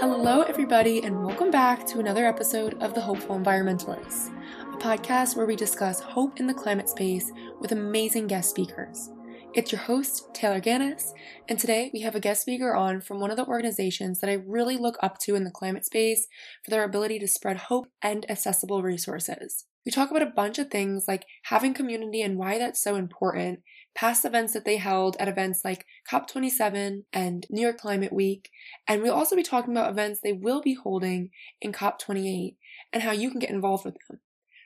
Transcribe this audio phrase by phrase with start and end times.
[0.00, 4.34] Hello, everybody, and welcome back to another episode of The Hopeful Environmentalists,
[4.72, 7.30] a podcast where we discuss hope in the climate space
[7.60, 9.10] with amazing guest speakers.
[9.52, 11.12] It's your host, Taylor Gannis,
[11.50, 14.42] and today we have a guest speaker on from one of the organizations that I
[14.46, 16.26] really look up to in the climate space
[16.64, 19.66] for their ability to spread hope and accessible resources.
[19.84, 23.60] We talk about a bunch of things like having community and why that's so important,
[23.94, 28.50] past events that they held at events like COP27 and New York Climate Week,
[28.86, 31.30] and we'll also be talking about events they will be holding
[31.60, 32.56] in COP28
[32.92, 34.20] and how you can get involved with them.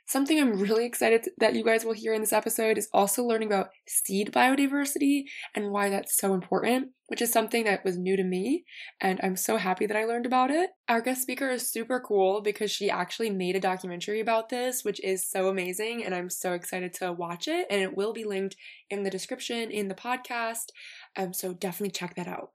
[0.07, 3.47] Something I'm really excited that you guys will hear in this episode is also learning
[3.47, 5.23] about seed biodiversity
[5.55, 8.65] and why that's so important, which is something that was new to me,
[9.01, 10.69] and I'm so happy that I learned about it.
[10.87, 15.03] Our guest speaker is super cool because she actually made a documentary about this, which
[15.03, 18.55] is so amazing, and I'm so excited to watch it, and it will be linked
[18.91, 20.67] in the description in the podcast,
[21.15, 22.51] um, so definitely check that out.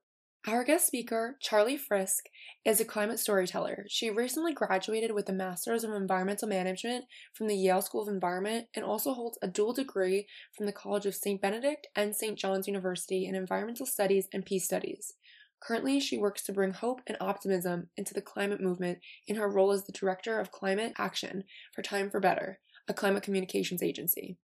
[0.46, 2.30] Our guest speaker, Charly Frisk,
[2.64, 3.84] is a climate storyteller.
[3.90, 8.66] She recently graduated with a Master's of Environmental Management from the Yale School of Environment
[8.74, 11.42] and also holds a dual degree from the College of St.
[11.42, 12.38] Benedict and St.
[12.38, 15.12] John's University in Environmental Studies and Peace Studies.
[15.62, 19.72] Currently, she works to bring hope and optimism into the climate movement in her role
[19.72, 21.44] as the Director of Climate Action
[21.74, 24.38] for Time for Better, a climate communications agency.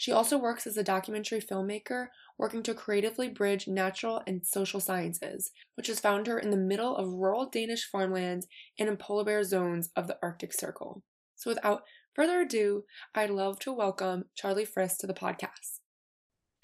[0.00, 2.06] She also works as a documentary filmmaker,
[2.38, 6.96] working to creatively bridge natural and social sciences, which has found her in the middle
[6.96, 8.46] of rural Danish farmlands
[8.78, 11.02] and in polar bear zones of the Arctic Circle.
[11.36, 11.82] So, without
[12.14, 12.84] further ado,
[13.14, 15.80] I'd love to welcome Charly Frisk to the podcast.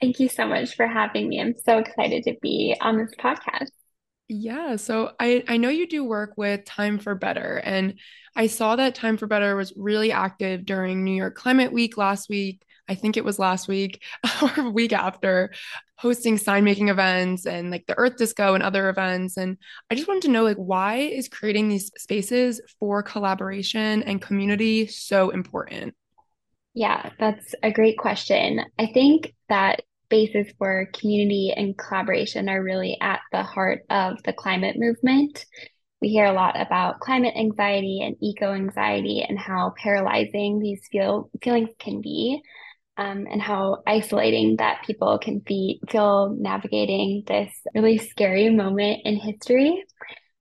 [0.00, 1.39] Thank you so much for having me.
[1.39, 3.69] I'm so excited to be on this podcast.
[4.28, 7.98] Yeah, so I I know you do work with Time for Better and
[8.34, 12.31] I saw that Time for Better was really active during New York Climate Week last
[12.31, 14.03] week I think it was last week
[14.59, 15.53] or week after,
[15.98, 19.37] hosting sign making events and like the Earth Disco and other events.
[19.37, 19.56] And
[19.91, 24.87] I just wanted to know like why is creating these spaces for collaboration and community
[24.87, 25.94] so important?
[26.75, 28.61] Yeah, that's a great question.
[28.78, 34.32] I think that spaces for community and collaboration are really at the heart of the
[34.32, 35.47] climate movement.
[36.00, 41.31] We hear a lot about climate anxiety and eco anxiety and how paralyzing these feel
[41.43, 42.43] feelings can be
[42.97, 49.17] um, and how isolating that people can be, feel navigating this really scary moment in
[49.17, 49.84] history.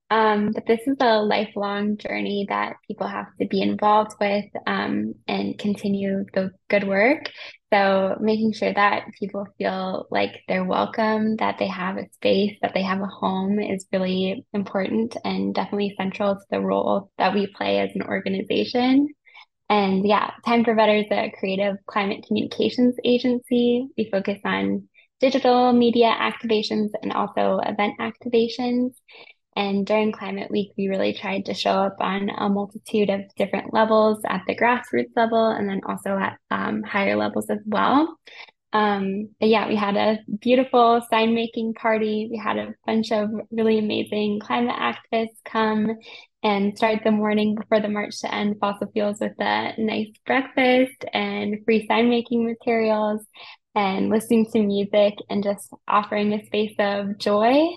[0.08, 5.14] Um, but this is a lifelong journey that people have to be involved with um,
[5.26, 7.28] and continue the good work.
[7.72, 12.74] So, making sure that people feel like they're welcome, that they have a space, that
[12.74, 17.48] they have a home is really important and definitely central to the role that we
[17.48, 19.08] play as an organization.
[19.68, 23.88] And yeah, Time for Better is a creative climate communications agency.
[23.96, 24.88] We focus on
[25.20, 28.92] digital media activations and also event activations.
[29.56, 33.72] And during Climate Week, we really tried to show up on a multitude of different
[33.72, 38.18] levels at the grassroots level and then also at um, higher levels as well.
[38.76, 42.28] Um, but yeah, we had a beautiful sign making party.
[42.30, 45.96] We had a bunch of really amazing climate activists come
[46.42, 51.06] and start the morning before the march to end fossil fuels with a nice breakfast
[51.14, 53.24] and free sign making materials
[53.74, 57.68] and listening to music and just offering a space of joy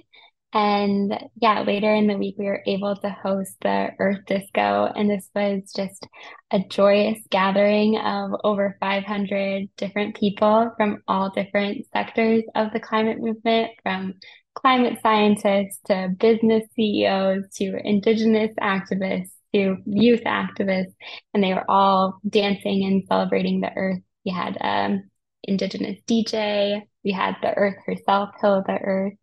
[0.51, 5.09] and yeah, later in the week, we were able to host the Earth Disco, and
[5.09, 6.07] this was just
[6.51, 13.19] a joyous gathering of over 500 different people from all different sectors of the climate
[13.19, 14.15] movement, from
[14.55, 20.93] climate scientists to business CEOs to indigenous activists to youth activists,
[21.33, 23.99] and they were all dancing and celebrating the Earth.
[24.25, 25.09] We had um,
[25.43, 29.13] indigenous DJ, we had the Earth herself, Hill the Earth.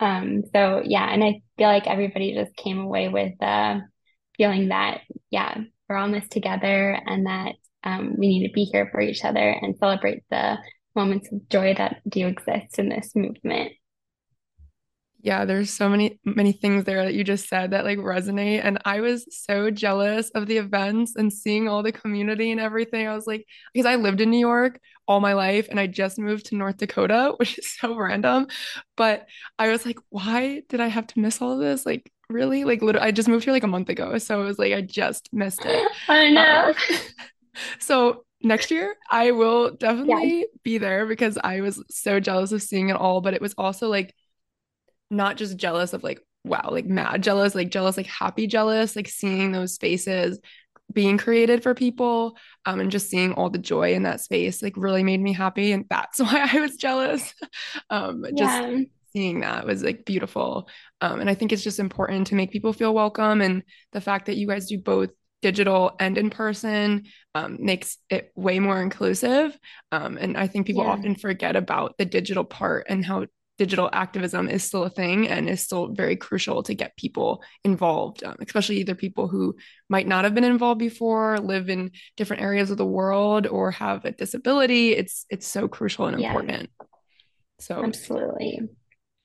[0.00, 3.80] Um, so yeah, and I feel like everybody just came away with uh,
[4.36, 5.56] feeling that yeah,
[5.88, 9.50] we're on this together, and that um, we need to be here for each other
[9.50, 10.58] and celebrate the
[10.94, 13.72] moments of joy that do exist in this movement.
[15.24, 18.78] Yeah, there's so many many things there that you just said that like resonate and
[18.84, 23.08] I was so jealous of the events and seeing all the community and everything.
[23.08, 24.78] I was like because I lived in New York
[25.08, 28.48] all my life and I just moved to North Dakota, which is so random,
[28.98, 29.26] but
[29.58, 31.86] I was like why did I have to miss all of this?
[31.86, 32.64] Like really?
[32.64, 34.82] Like literally I just moved here like a month ago, so it was like I
[34.82, 35.90] just missed it.
[36.08, 36.68] I know.
[36.68, 36.96] Um,
[37.78, 40.44] so next year I will definitely yeah.
[40.62, 43.88] be there because I was so jealous of seeing it all, but it was also
[43.88, 44.14] like
[45.16, 49.08] not just jealous of like wow like mad jealous like jealous like happy jealous like
[49.08, 50.38] seeing those spaces
[50.92, 54.74] being created for people um, and just seeing all the joy in that space like
[54.76, 57.34] really made me happy and that's why i was jealous
[57.90, 58.32] um yeah.
[58.36, 60.68] just seeing that was like beautiful.
[61.00, 63.40] Um, and I think it's just important to make people feel welcome.
[63.40, 63.62] And
[63.92, 68.58] the fact that you guys do both digital and in person um, makes it way
[68.58, 69.56] more inclusive.
[69.92, 70.90] Um, and I think people yeah.
[70.90, 75.48] often forget about the digital part and how digital activism is still a thing and
[75.48, 79.54] is still very crucial to get people involved, um, especially either people who
[79.88, 84.04] might not have been involved before, live in different areas of the world, or have
[84.04, 84.92] a disability.
[84.92, 86.70] It's it's so crucial and important.
[86.80, 86.86] Yeah.
[87.60, 88.60] So absolutely,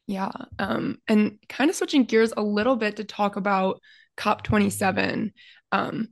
[0.07, 0.31] yeah.
[0.59, 3.81] Um, and kind of switching gears a little bit to talk about
[4.15, 5.33] COP twenty seven.
[5.71, 6.09] Um,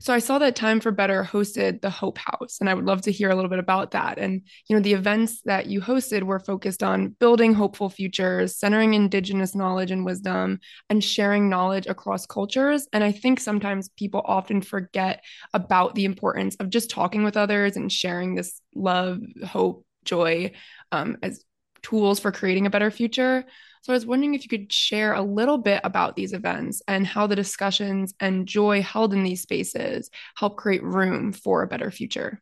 [0.00, 3.02] so I saw that Time for Better hosted the Hope House, and I would love
[3.02, 4.18] to hear a little bit about that.
[4.18, 8.94] And you know, the events that you hosted were focused on building hopeful futures, centering
[8.94, 12.86] Indigenous knowledge and wisdom, and sharing knowledge across cultures.
[12.92, 17.76] And I think sometimes people often forget about the importance of just talking with others
[17.76, 20.52] and sharing this love, hope, joy
[20.92, 21.44] um, as
[21.82, 23.44] tools for creating a better future.
[23.82, 27.06] So I was wondering if you could share a little bit about these events and
[27.06, 31.90] how the discussions and joy held in these spaces help create room for a better
[31.90, 32.40] future.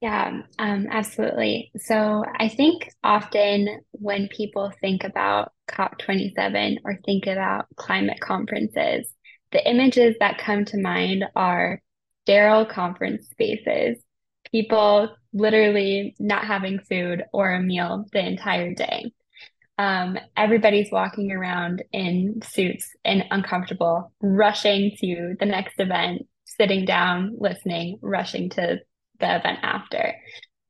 [0.00, 1.72] Yeah, um, absolutely.
[1.76, 9.12] So I think often when people think about COP27 or think about climate conferences,
[9.52, 11.82] the images that come to mind are
[12.22, 14.02] sterile conference spaces,
[14.50, 19.12] people literally not having food or a meal the entire day.
[19.80, 27.36] Um, everybody's walking around in suits and uncomfortable, rushing to the next event, sitting down,
[27.38, 28.80] listening, rushing to
[29.20, 30.16] the event after.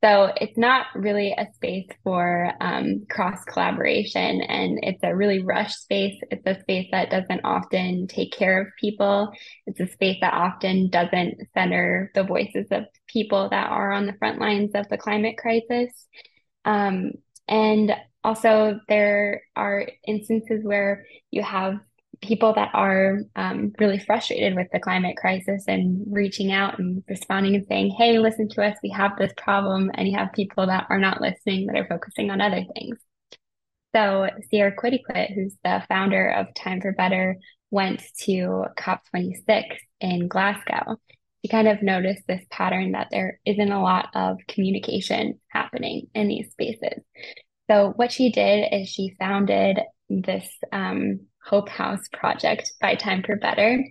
[0.04, 5.82] So it's not really a space for um, cross collaboration, and it's a really rushed
[5.82, 6.14] space.
[6.30, 9.32] It's a space that doesn't often take care of people.
[9.66, 14.14] It's a space that often doesn't center the voices of people that are on the
[14.20, 16.06] front lines of the climate crisis.
[16.64, 17.14] Um,
[17.48, 17.92] and
[18.22, 21.80] also, there are instances where you have
[22.22, 27.54] people that are um, really frustrated with the climate crisis and reaching out and responding
[27.54, 28.76] and saying, Hey, listen to us.
[28.82, 29.90] We have this problem.
[29.94, 32.98] And you have people that are not listening, that are focusing on other things.
[33.94, 37.36] So, Sierra Quitiquit, who's the founder of Time for Better,
[37.70, 39.64] went to COP26
[40.00, 40.96] in Glasgow.
[41.42, 46.28] She kind of noticed this pattern that there isn't a lot of communication happening in
[46.28, 47.02] these spaces.
[47.70, 49.78] So what she did is she founded
[50.08, 53.84] this um, Hope House project by Time for Better.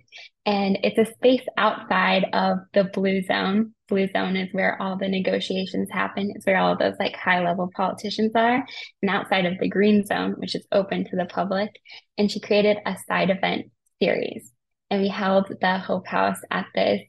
[0.44, 3.74] And it's a space outside of the blue zone.
[3.88, 6.30] Blue zone is where all the negotiations happen.
[6.34, 8.66] It's where all those like high level politicians are.
[9.00, 11.70] And outside of the green zone, which is open to the public.
[12.18, 14.52] And she created a side event series.
[14.90, 17.00] And we held the Hope House at this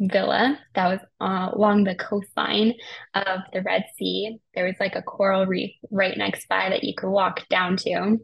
[0.00, 2.74] villa that was uh, along the coastline
[3.14, 4.38] of the Red Sea.
[4.54, 8.18] There was like a coral reef right next by that you could walk down to.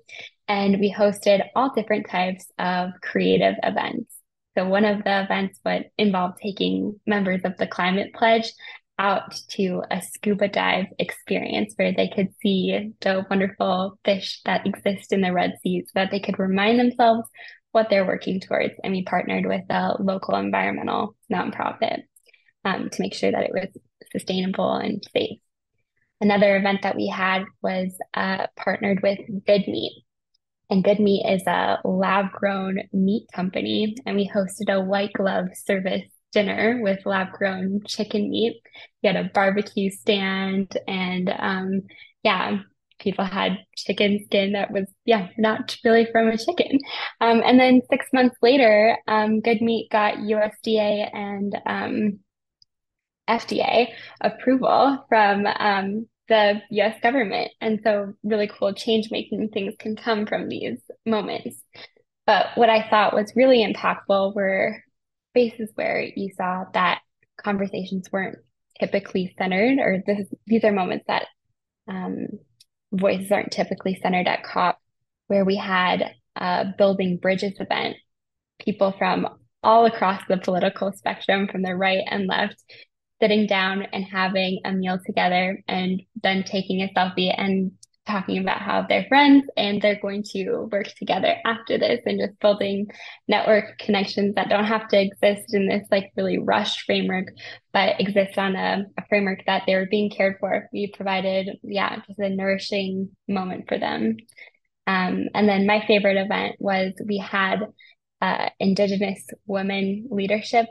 [0.49, 4.13] And we hosted all different types of creative events.
[4.59, 8.53] So one of the events would involve taking members of the Climate Pledge
[8.99, 15.13] out to a scuba dive experience where they could see the wonderful fish that exist
[15.13, 17.27] in the Red Sea so that they could remind themselves
[17.73, 18.75] what they're working towards.
[18.83, 22.03] And we partnered with a local environmental nonprofit
[22.65, 23.69] um, to make sure that it was
[24.13, 25.39] sustainable and safe.
[26.21, 30.05] Another event that we had was uh, partnered with Good Meat.
[30.69, 33.97] And Good Meat is a lab grown meat company.
[34.05, 38.61] And we hosted a white glove service dinner with lab grown chicken meat.
[39.03, 41.83] We had a barbecue stand and um,
[42.23, 42.61] yeah,
[43.01, 46.79] people had chicken skin that was, yeah, not really from a chicken.
[47.21, 52.21] Um, and then six months later, um, Good Meat got USDA and um,
[53.29, 53.89] FDA
[54.21, 57.51] approval from um, the US government.
[57.61, 61.61] And so, really cool change making things can come from these moments.
[62.27, 64.83] But what I thought was really impactful were
[65.31, 67.01] spaces where you saw that
[67.43, 68.39] conversations weren't
[68.79, 71.27] typically centered, or this, these are moments that
[71.89, 72.29] um,
[72.93, 74.79] voices aren't typically centered at COP,
[75.29, 77.97] where we had a Building Bridges event,
[78.59, 79.29] people from
[79.63, 82.57] all across the political spectrum, from the right and left,
[83.21, 87.73] sitting down and having a meal together and then taking a selfie and
[88.07, 92.39] talking about how they're friends and they're going to work together after this and just
[92.41, 92.87] building
[93.29, 97.27] network connections that don't have to exist in this like really rushed framework,
[97.73, 100.69] but exist on a, a framework that they're being cared for.
[100.73, 104.17] We provided, yeah, just a nourishing moment for them.
[104.87, 107.61] Um, and then my favorite event was we had
[108.21, 110.67] uh, Indigenous women leadership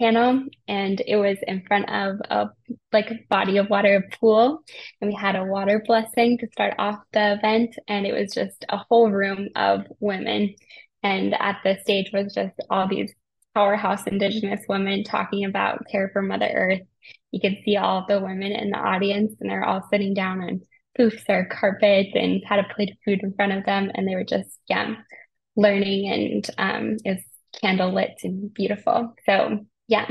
[0.00, 2.48] panel and it was in front of a
[2.92, 4.62] like body of water pool.
[5.00, 8.64] And we had a water blessing to start off the event and it was just
[8.68, 10.54] a whole room of women.
[11.02, 13.12] And at the stage was just all these
[13.54, 16.82] powerhouse indigenous women talking about care for mother earth.
[17.30, 20.62] You could see all the women in the audience and they're all sitting down on
[20.98, 24.14] poofs or carpets and had a plate of food in front of them and they
[24.14, 24.96] were just yeah
[25.56, 27.22] learning and um, is
[27.60, 29.14] candle lit and beautiful.
[29.26, 30.06] So yeah,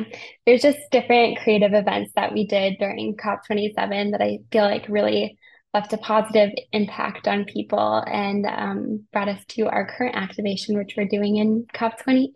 [0.46, 5.38] there's just different creative events that we did during COP27 that I feel like really
[5.74, 10.96] left a positive impact on people and um, brought us to our current activation, which
[10.98, 12.28] we're doing in COP28,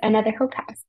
[0.00, 0.84] another Hope House.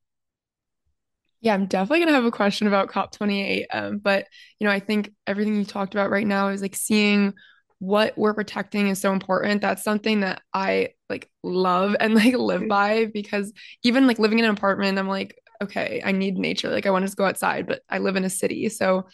[1.42, 3.66] Yeah, I'm definitely gonna have a question about COP28.
[3.74, 4.28] Um, but
[4.60, 7.34] you know, I think everything you talked about right now is like seeing
[7.80, 9.62] what we're protecting is so important.
[9.62, 12.70] That's something that I like love and like live mm-hmm.
[12.70, 13.52] by because
[13.82, 16.70] even like living in an apartment, I'm like, okay, I need nature.
[16.70, 18.70] Like I want to go outside, but I live in a city.
[18.70, 19.08] So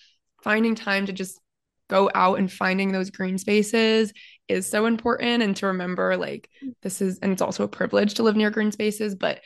[0.44, 1.40] finding time to just
[1.90, 4.14] go out and finding those green spaces
[4.48, 6.48] is so important and to remember like
[6.84, 9.42] this is and it's also a privilege to live near green spaces, but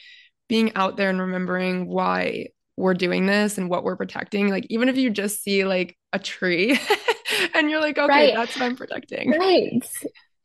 [0.49, 4.89] being out there and remembering why we're doing this and what we're protecting like even
[4.89, 6.79] if you just see like a tree
[7.53, 8.35] and you're like, okay, right.
[8.35, 9.31] that's what I'm protecting.
[9.31, 9.83] Right.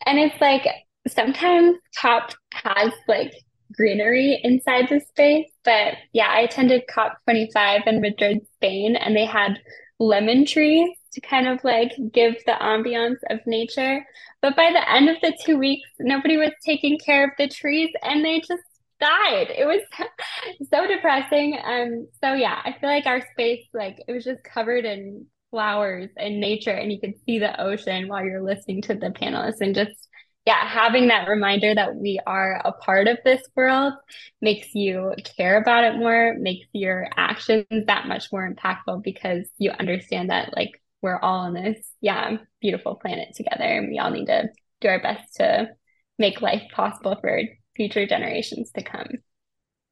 [0.07, 0.67] And it's like
[1.07, 3.33] sometimes COP has like
[3.75, 5.51] greenery inside the space.
[5.65, 9.59] But yeah, I attended COP25 in Madrid, Spain, and they had
[9.99, 14.07] lemon trees to kind of like give the ambiance of nature.
[14.41, 17.91] But by the end of the two weeks, nobody was taking care of the trees
[18.03, 18.63] and they just
[19.01, 19.49] died.
[19.57, 19.83] It was
[20.71, 21.59] so depressing.
[21.63, 26.11] Um, so yeah, I feel like our space, like it was just covered in flowers
[26.17, 29.75] and nature and you could see the ocean while you're listening to the panelists and
[29.75, 30.08] just
[30.49, 33.93] yeah having that reminder that we are a part of this world
[34.41, 39.71] makes you care about it more makes your actions that much more impactful because you
[39.73, 40.71] understand that like
[41.03, 44.49] we're all on this yeah beautiful planet together and we all need to
[44.81, 45.69] do our best to
[46.19, 47.43] make life possible for
[47.77, 49.19] future generations to come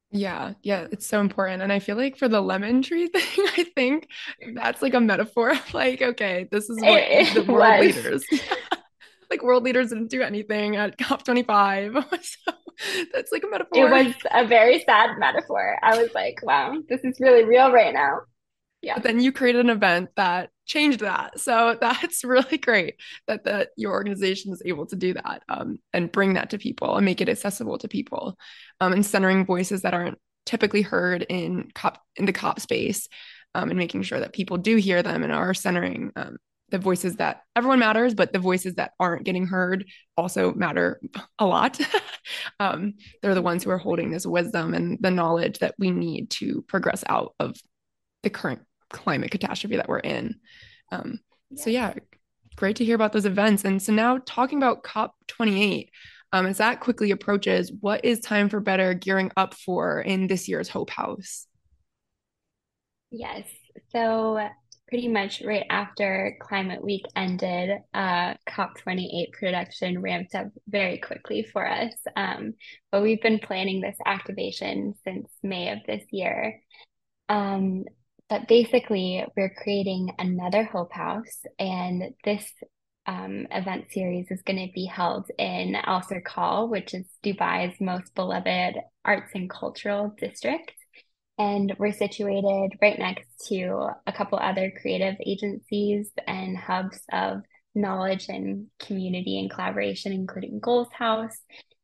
[0.09, 1.61] yeah, yeah, it's so important.
[1.61, 4.07] And I feel like for the lemon tree thing, I think
[4.55, 7.95] that's like a metaphor like, okay, this is what it, the world was.
[7.95, 8.23] leaders.
[9.29, 12.03] like world leaders didn't do anything at COP25.
[12.21, 12.51] so
[13.13, 13.87] that's like a metaphor.
[13.87, 15.77] It was a very sad metaphor.
[15.81, 18.21] I was like, wow, this is really real right now.
[18.81, 18.95] Yeah.
[18.95, 21.39] But then you created an event that changed that.
[21.39, 22.95] So that's really great
[23.27, 26.95] that that your organization is able to do that um, and bring that to people
[26.95, 28.37] and make it accessible to people
[28.79, 33.09] um, and centering voices that aren't typically heard in cop in the cop space
[33.53, 36.37] um, and making sure that people do hear them and are centering um,
[36.69, 39.85] the voices that everyone matters, but the voices that aren't getting heard
[40.17, 40.99] also matter
[41.39, 41.79] a lot.
[42.59, 46.29] um, they're the ones who are holding this wisdom and the knowledge that we need
[46.29, 47.55] to progress out of
[48.23, 50.35] the current climate catastrophe that we're in.
[50.91, 51.19] Um,
[51.49, 51.63] yes.
[51.63, 51.93] So yeah,
[52.55, 53.63] great to hear about those events.
[53.63, 55.89] And so now talking about COP28,
[56.33, 60.49] um, as that quickly approaches, what is Time for Better gearing up for in this
[60.49, 61.47] year's Hope House?
[63.11, 63.47] Yes.
[63.93, 64.49] So
[64.87, 71.67] pretty much right after Climate Week ended, uh, COP28 production ramped up very quickly for
[71.67, 71.93] us.
[72.15, 72.53] Um,
[72.91, 76.61] but we've been planning this activation since May of this year.
[77.29, 77.83] Um,
[78.29, 82.45] but basically, we're creating another Hope House, and this
[83.05, 88.75] um, event series is going to be held in Alserkal, which is Dubai's most beloved
[89.05, 90.73] arts and cultural district.
[91.37, 97.41] And we're situated right next to a couple other creative agencies and hubs of
[97.75, 101.37] knowledge and community and collaboration, including Goals House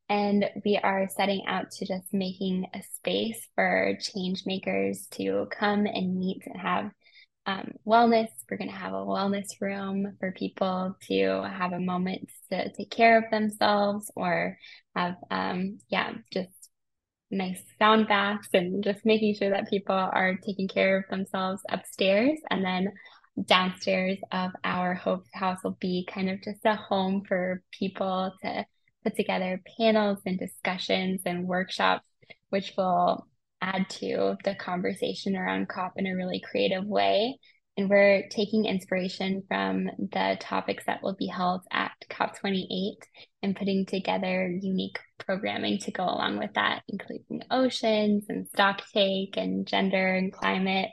[0.10, 5.86] and we are setting out to just making a space for change makers to come
[5.86, 6.92] and meet and have
[7.46, 8.28] um, wellness.
[8.50, 12.92] We're going to have a wellness room for people to have a moment to take
[12.92, 14.58] care of themselves or
[14.96, 16.63] have, um, yeah, just
[17.34, 22.40] nice sound baths and just making sure that people are taking care of themselves upstairs.
[22.50, 22.94] And then
[23.46, 28.66] downstairs of our Hope House will be kind of just a home for people to
[29.04, 32.06] put together panels and discussions and workshops,
[32.50, 33.28] which will
[33.62, 37.40] add to the conversation around COP in a really creative way.
[37.76, 42.98] And we're taking inspiration from the topics that will be held at COP28
[43.42, 49.38] and putting together unique programming to go along with that, including oceans and stock take
[49.38, 50.90] and gender and climate.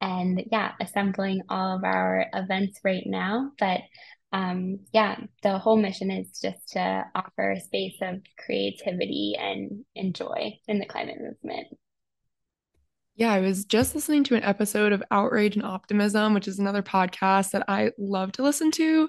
[0.00, 3.52] And yeah, assembling all of our events right now.
[3.58, 3.80] But
[4.32, 10.14] um, yeah, the whole mission is just to offer a space of creativity and, and
[10.14, 11.68] joy in the climate movement.
[13.16, 16.82] Yeah, I was just listening to an episode of Outrage and Optimism, which is another
[16.82, 19.08] podcast that I love to listen to.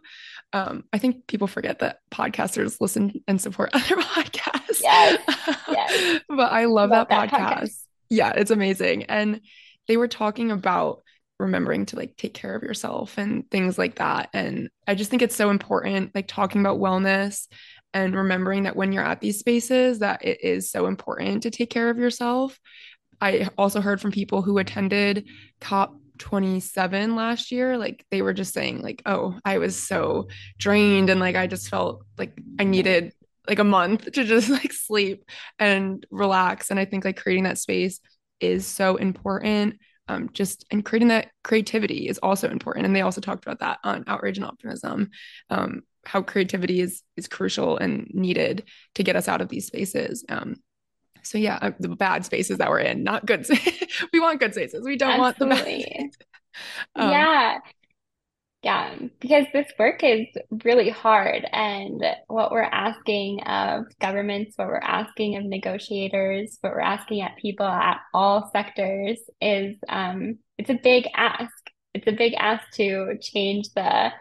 [0.54, 4.80] Um, I think people forget that podcasters listen and support other podcasts.
[4.84, 5.20] Yes.
[5.68, 6.22] yes.
[6.30, 7.64] but I love, love that, that podcast.
[7.64, 7.84] podcast.
[8.12, 9.06] Yeah, it's amazing.
[9.06, 9.42] And
[9.88, 11.02] they were talking about
[11.40, 14.30] remembering to like take care of yourself and things like that.
[14.34, 17.48] And I just think it's so important, like talking about wellness
[17.94, 21.70] and remembering that when you're at these spaces, that it is so important to take
[21.70, 22.60] care of yourself.
[23.22, 25.28] I also heard from people who attended
[25.60, 31.10] COP 27 last year like they were just saying like oh i was so drained
[31.10, 33.12] and like i just felt like i needed
[33.50, 35.26] like a month to just like sleep
[35.60, 36.72] and relax.
[36.72, 38.00] And i think like creating that space
[38.40, 42.86] is so important um, just and creating that creativity is also important.
[42.86, 45.10] And they also talked about that on outrage and optimism
[45.50, 50.24] um, how creativity is is crucial and needed to get us out of these spaces
[50.30, 50.58] um,
[51.26, 53.46] so yeah uh, the bad spaces that we're in not good
[54.14, 55.56] we want good spaces we don't Absolutely.
[55.56, 56.14] want
[56.96, 57.58] the bad um, yeah
[58.66, 60.26] yeah, because this work is
[60.64, 61.48] really hard.
[61.54, 67.38] And what we're asking of governments, what we're asking of negotiators, what we're asking at
[67.38, 71.54] people at all sectors is um, it's a big ask.
[71.94, 74.12] It's a big ask to change the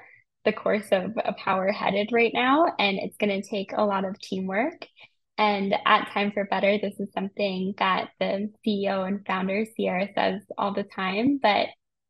[0.44, 2.66] the course of, of how we're headed right now.
[2.78, 4.86] And it's going to take a lot of teamwork.
[5.36, 10.42] And at Time for Better, this is something that the CEO and founder, Sierra, says
[10.56, 11.68] all the time, but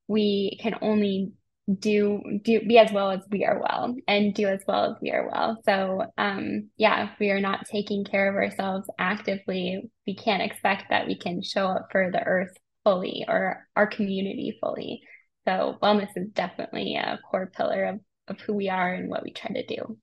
[0.09, 1.33] we can only
[1.79, 5.11] do do be as well as we are well and do as well as we
[5.11, 5.59] are well.
[5.65, 9.91] So um yeah if we are not taking care of ourselves actively.
[10.07, 12.55] We can't expect that we can show up for the earth
[12.85, 15.01] fully or our community fully.
[15.47, 19.33] So wellness is definitely a core pillar of, of who we are and what we
[19.33, 19.99] try to do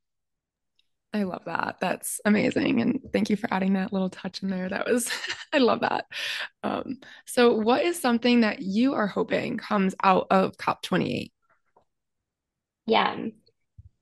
[1.13, 1.77] I love that.
[1.81, 2.81] That's amazing.
[2.81, 4.69] And thank you for adding that little touch in there.
[4.69, 5.11] That was,
[5.53, 6.05] I love that.
[6.63, 11.31] Um, so, what is something that you are hoping comes out of COP28?
[12.85, 13.17] Yeah,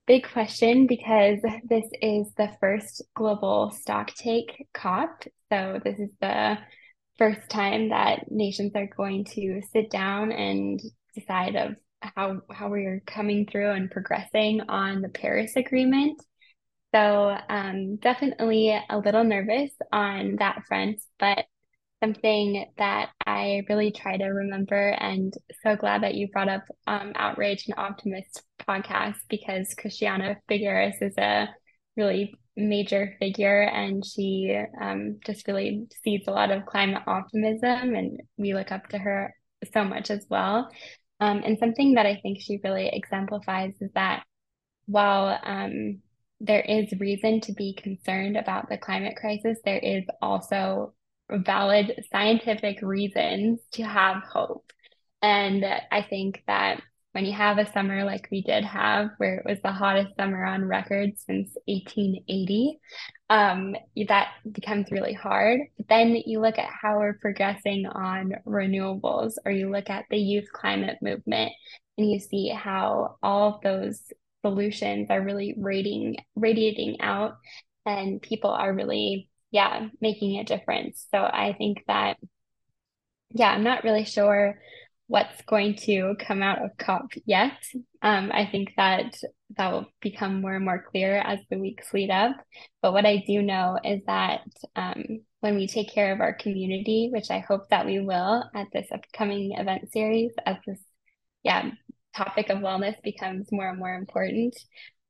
[0.06, 5.24] big question because this is the first global stock take COP.
[5.52, 6.60] So, this is the
[7.18, 10.80] first time that nations are going to sit down and
[11.16, 16.22] decide of how how we're coming through and progressing on the Paris Agreement.
[16.94, 21.46] So um, definitely a little nervous on that front, but
[22.04, 24.90] something that I really try to remember.
[25.00, 31.02] And so glad that you brought up um, Outrage and Optimist podcast because Christiana Figueres
[31.02, 31.50] is a
[31.98, 38.22] really major figure and she um, just really sees a lot of climate optimism and
[38.38, 39.34] we look up to her
[39.74, 40.70] so much as well.
[41.20, 44.24] Um, and something that I think she really exemplifies is that
[44.86, 46.02] while um,
[46.40, 50.94] there is reason to be concerned about the climate crisis, there is also
[51.32, 54.72] valid scientific reasons to have hope.
[55.22, 59.46] And I think that when you have a summer like we did have, where it
[59.46, 62.80] was the hottest summer on record since 1880,
[63.30, 63.76] um,
[64.08, 65.60] that becomes really hard.
[65.78, 70.18] But then you look at how we're progressing on renewables, or you look at the
[70.18, 71.52] youth climate movement,
[71.98, 74.02] and you see how all of those
[74.42, 77.36] solutions are really radiating radiating out,
[77.86, 81.08] and people are really yeah, making a difference.
[81.12, 82.18] So I think that,
[83.32, 84.60] yeah, I'm not really sure
[85.08, 87.58] what's going to come out of COP yet.
[88.02, 89.18] Um, I think that
[89.58, 92.36] that will become more and more clear as the weeks lead up.
[92.82, 94.42] But what I do know is that
[94.76, 98.68] um, when we take care of our community, which I hope that we will at
[98.72, 100.80] this upcoming event series, as this,
[101.44, 101.72] yeah,
[102.24, 104.56] topic of wellness becomes more and more important,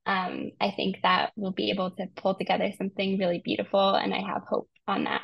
[0.06, 4.22] um, I think that we'll be able to pull together something really beautiful, and I
[4.22, 5.22] have hope on that.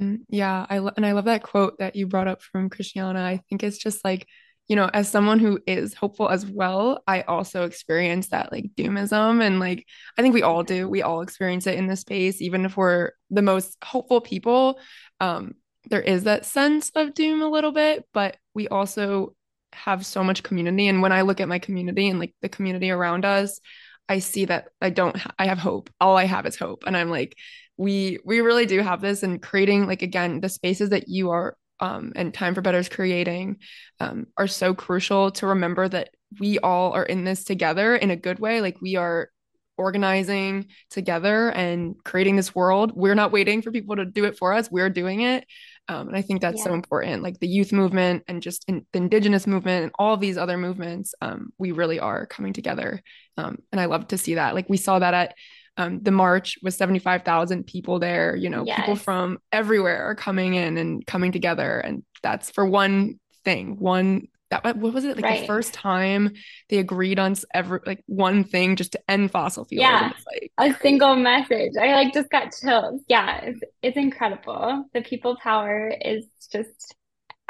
[0.00, 0.22] Mm-hmm.
[0.28, 3.22] Yeah, I lo- and I love that quote that you brought up from Christiana.
[3.22, 4.26] I think it's just like,
[4.68, 9.42] you know, as someone who is hopeful as well, I also experience that like doomism
[9.42, 9.84] and like
[10.16, 10.88] I think we all do.
[10.88, 14.78] We all experience it in this space, even if we're the most hopeful people.
[15.20, 15.54] Um,
[15.90, 19.34] there is that sense of doom a little bit, but we also
[19.72, 22.90] have so much community and when i look at my community and like the community
[22.90, 23.60] around us
[24.08, 25.90] i see that i don't ha- i have hope.
[26.00, 26.84] All i have is hope.
[26.86, 27.36] And i'm like
[27.76, 31.56] we we really do have this and creating like again the spaces that you are
[31.80, 33.58] um, and time for better is creating
[34.00, 38.16] um, are so crucial to remember that we all are in this together in a
[38.16, 38.60] good way.
[38.60, 39.30] Like we are
[39.76, 42.92] organizing together and creating this world.
[42.94, 44.70] We're not waiting for people to do it for us.
[44.70, 45.46] We're doing it
[45.88, 46.64] um, and I think that's yeah.
[46.64, 47.22] so important.
[47.22, 51.14] Like the youth movement and just in, the indigenous movement and all these other movements,
[51.22, 53.02] um, we really are coming together.
[53.38, 54.54] Um, and I love to see that.
[54.54, 55.34] Like we saw that at
[55.78, 58.36] um, the march was 75,000 people there.
[58.36, 58.80] You know, yes.
[58.80, 61.78] people from everywhere are coming in and coming together.
[61.78, 65.16] And that's for one thing, one that what was it?
[65.16, 65.40] Like right.
[65.40, 66.34] the first time
[66.68, 69.82] they agreed on every like one thing just to end fossil fuels.
[69.82, 70.12] Yeah.
[70.26, 71.72] Like, a single message.
[71.80, 73.02] I like just got chills.
[73.08, 74.86] Yeah it's, it's incredible.
[74.94, 76.94] The people power is just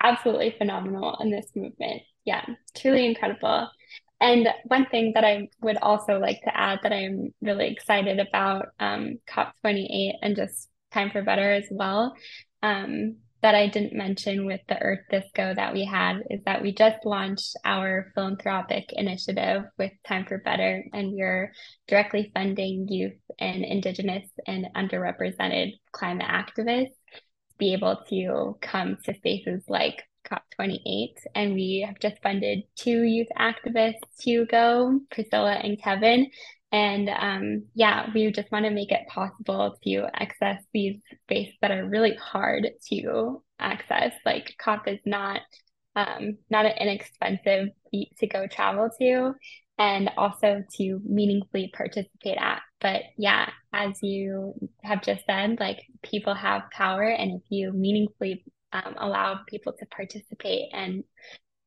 [0.03, 2.03] absolutely phenomenal in this movement.
[2.25, 2.45] Yeah
[2.77, 3.69] truly incredible.
[4.21, 8.67] And one thing that I would also like to add that I'm really excited about
[8.81, 12.17] um, COP28 and just Time for Better as well
[12.63, 16.73] um, that I didn't mention with the Earth Disco that we had is that we
[16.73, 21.53] just launched our philanthropic initiative with Time for Better, and we're
[21.87, 27.21] directly funding youth and Indigenous and underrepresented climate activists to
[27.59, 31.15] be able to come to spaces like COP28.
[31.35, 36.31] And we have just funded two youth activists to go, Priscilla and Kevin,
[36.71, 41.71] and um, yeah, we just want to make it possible to access these spaces that
[41.71, 44.13] are really hard to access.
[44.27, 45.41] Like COP is not
[45.97, 49.35] um, not an inexpensive feat to go travel to,
[49.79, 52.61] and also to meaningfully participate at.
[52.81, 58.45] But yeah, as you have just said, like people have power, and if you meaningfully
[58.73, 61.03] um, allow people to participate and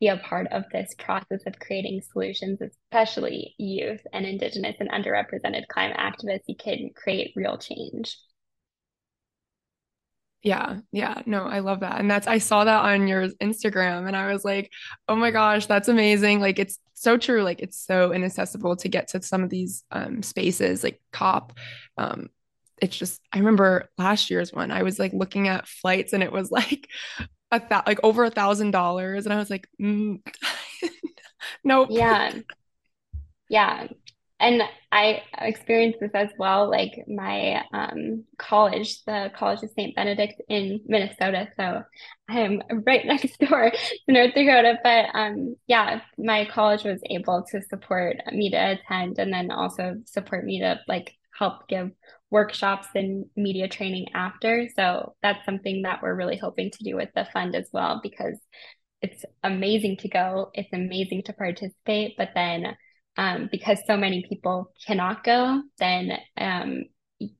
[0.02, 5.68] be a part of this process of creating solutions, especially youth and Indigenous and underrepresented
[5.68, 8.18] climate activists, you can create real change.
[10.44, 12.00] Yeah, yeah, no, I love that.
[12.00, 14.72] And that's, I saw that on your Instagram and I was like,
[15.08, 16.40] oh my gosh, that's amazing.
[16.40, 17.44] Like, it's so true.
[17.44, 21.54] Like, it's so inaccessible to get to some of these um, spaces, like COP.
[22.00, 22.30] Um,
[22.82, 26.32] it's just, I remember last year's one, I was like looking at flights and it
[26.32, 26.88] was like
[27.52, 29.26] a th- like over a thousand dollars.
[29.26, 30.20] And i was like mm,
[31.64, 31.90] nope.
[31.92, 32.32] Yeah.
[33.50, 33.88] Yeah.
[34.40, 40.42] And i experienced this as well like my um, college the college of st benedict
[40.48, 41.50] in minnesota.
[41.58, 41.84] So
[42.30, 44.80] i'm right next door to north dakota.
[44.84, 49.98] But um, yeah my college was able to support me to attend and then also
[50.06, 51.92] support me to like help give
[52.32, 54.68] workshops and media training after.
[54.76, 58.38] So that's something that we're really hoping to do with the fund as well because
[59.02, 62.76] it's amazing to go, it's amazing to participate, but then
[63.18, 66.86] um, because so many people cannot go, then um,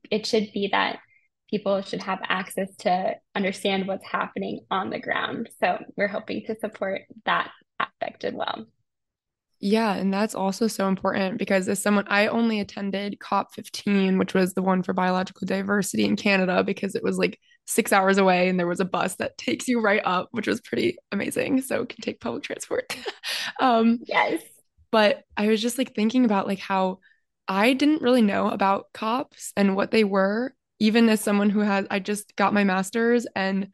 [0.10, 1.00] it should be that
[1.50, 5.50] people should have access to understand what's happening on the ground.
[5.60, 8.66] So we're hoping to support that aspect as well.
[9.64, 14.54] Yeah, and that's also so important because as someone I only attended COP15, which was
[14.56, 18.60] the one for biological diversity in Canada because it was like 6 hours away and
[18.60, 21.62] there was a bus that takes you right up, which was pretty amazing.
[21.62, 22.96] So can take public transport.
[23.60, 24.42] um Yes.
[24.92, 27.00] But I was just like thinking about like how
[27.48, 31.86] I didn't really know about COPs and what they were even as someone who has
[31.92, 33.70] I just got my masters and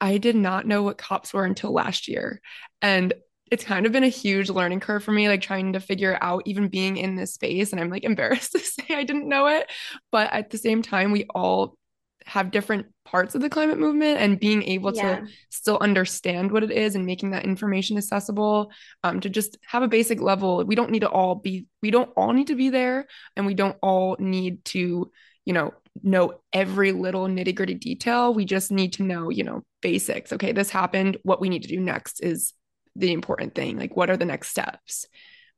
[0.00, 2.40] I did not know what COPs were until last year.
[2.82, 3.14] And
[3.54, 6.42] it's kind of been a huge learning curve for me, like trying to figure out
[6.44, 7.70] even being in this space.
[7.70, 9.70] And I'm like embarrassed to say I didn't know it.
[10.10, 11.78] But at the same time, we all
[12.26, 15.20] have different parts of the climate movement and being able yeah.
[15.20, 18.72] to still understand what it is and making that information accessible
[19.04, 22.08] um, to just have a basic level we don't need to all be we don't
[22.16, 25.12] all need to be there and we don't all need to
[25.44, 29.62] you know know every little nitty gritty detail we just need to know you know
[29.82, 32.54] basics okay this happened what we need to do next is
[32.96, 35.06] the important thing like what are the next steps?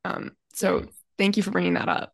[0.05, 0.87] Um, so
[1.19, 2.13] thank you for bringing that up.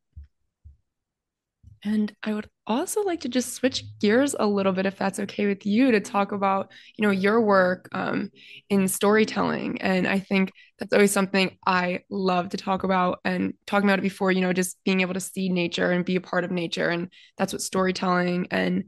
[1.85, 5.47] And i would also like to just switch gears a little bit if that's okay
[5.47, 8.31] with you to talk about you know your work um,
[8.69, 9.83] in storytelling.
[9.83, 14.03] And i think that's always something i love to talk about and talking about it
[14.03, 16.89] before you know just being able to see nature and be a part of nature.
[16.89, 18.85] And that's what storytelling and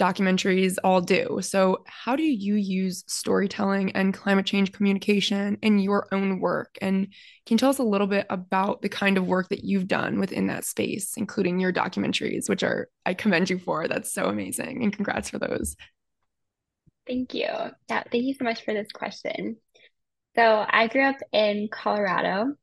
[0.00, 1.38] documentaries all do.
[1.42, 6.78] So, how do you use storytelling and climate change communication in your own work?
[6.80, 7.06] And
[7.46, 10.18] can you tell us a little bit about the kind of work that you've done
[10.18, 13.86] within that space, including your documentaries, which are I commend you for.
[13.86, 14.82] That's so amazing.
[14.82, 15.76] And congrats for those.
[17.06, 17.48] Thank you.
[17.88, 19.56] Yeah, thank you so much for this question.
[20.34, 22.54] So, I grew up in Colorado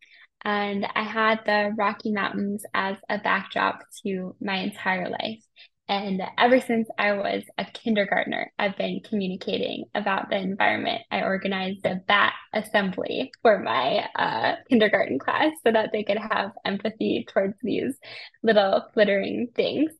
[0.43, 5.43] and I had the Rocky Mountains as a backdrop to my entire life.
[5.89, 11.03] And ever since I was a kindergartner, I've been communicating about the environment.
[11.11, 16.51] I organized a bat assembly for my uh, kindergarten class so that they could have
[16.65, 17.97] empathy towards these
[18.43, 19.91] little flittering things.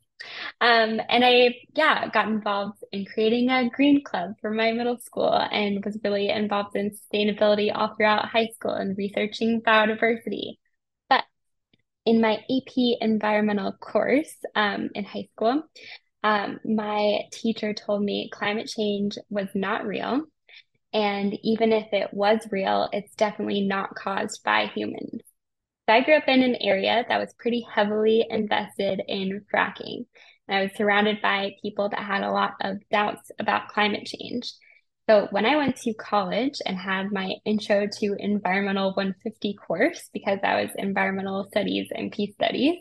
[0.59, 5.31] Um, and I, yeah, got involved in creating a green club for my middle school
[5.33, 10.57] and was really involved in sustainability all throughout high school and researching biodiversity
[12.07, 15.61] in my AP environmental course um, in high school,
[16.23, 20.21] um, my teacher told me climate change was not real.
[20.93, 25.21] And even if it was real, it's definitely not caused by humans.
[25.85, 30.05] So I grew up in an area that was pretty heavily invested in fracking.
[30.47, 34.49] And I was surrounded by people that had a lot of doubts about climate change.
[35.09, 40.39] So when I went to college and had my intro to environmental 150 course, because
[40.43, 42.75] I was environmental studies and peace studies,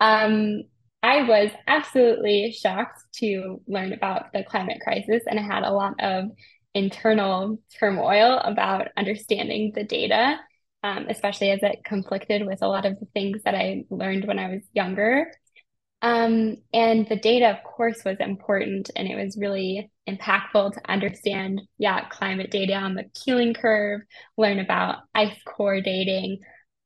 [0.00, 0.62] um,
[1.02, 5.94] I was absolutely shocked to learn about the climate crisis, and I had a lot
[6.00, 6.30] of
[6.74, 10.38] internal turmoil about understanding the data,
[10.82, 14.38] um, especially as it conflicted with a lot of the things that I learned when
[14.38, 15.30] I was younger.
[16.02, 21.62] Um, and the data, of course, was important, and it was really impactful to understand,
[21.78, 24.00] yeah, climate data on the Keeling curve,
[24.36, 26.40] learn about ice core dating.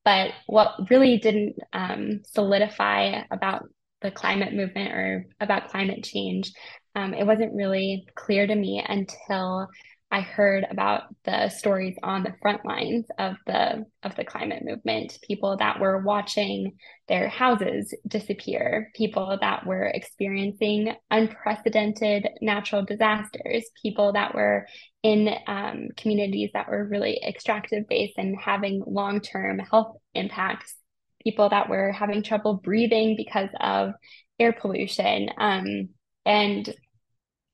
[0.05, 3.65] But what really didn't um, solidify about
[4.03, 6.53] the climate movement or about climate change,
[6.95, 9.69] um, it wasn't really clear to me until
[10.17, 15.19] I heard about the stories on the front lines of the of the climate movement,
[15.23, 24.15] people that were watching their houses disappear, people that were experiencing unprecedented natural disasters, people
[24.15, 24.67] that were
[25.03, 30.77] in um, communities that were really extractive based and having long term health impacts,
[31.23, 33.93] people that were having trouble breathing because of
[34.41, 35.91] air pollution, um,
[36.25, 36.75] and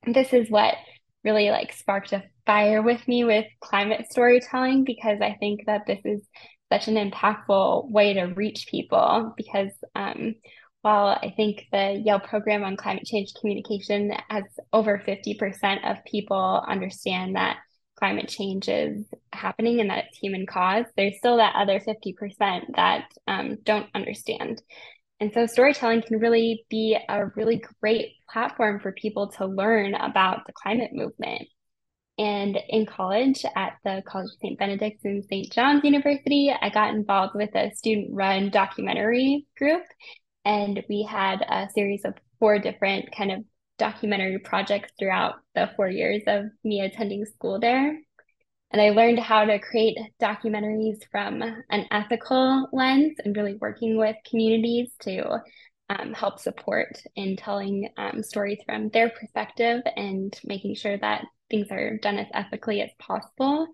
[0.06, 0.76] this is what
[1.24, 6.00] really like sparked a fire with me with climate storytelling because I think that this
[6.04, 6.22] is
[6.72, 10.34] such an impactful way to reach people because um,
[10.82, 16.64] while I think the Yale program on climate change communication has over 50% of people
[16.66, 17.58] understand that
[17.96, 23.04] climate change is happening and that it's human caused, there's still that other 50% that
[23.28, 24.60] um, don't understand.
[25.20, 30.46] And so storytelling can really be a really great platform for people to learn about
[30.46, 31.42] the climate movement.
[32.18, 34.58] And in college at the College of St.
[34.58, 35.50] Benedict's and St.
[35.50, 39.82] John's University, I got involved with a student run documentary group.
[40.44, 43.44] And we had a series of four different kind of
[43.78, 47.98] documentary projects throughout the four years of me attending school there.
[48.70, 54.16] And I learned how to create documentaries from an ethical lens and really working with
[54.28, 55.40] communities to
[55.88, 61.68] um, help support in telling um, stories from their perspective and making sure that things
[61.70, 63.66] are done as ethically as possible.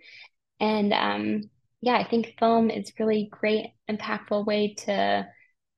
[0.60, 1.42] And um,
[1.80, 5.26] yeah, I think film is really great, impactful way to